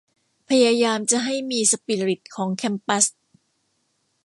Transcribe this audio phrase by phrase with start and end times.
[0.49, 3.05] พยายามจะให้มีสปิริตของแคมปัส